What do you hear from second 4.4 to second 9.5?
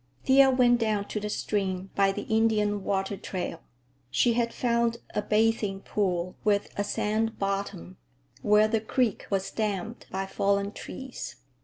found a bathing pool with a sand bottom, where the creek